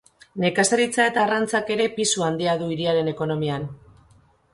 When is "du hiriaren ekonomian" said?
2.63-3.69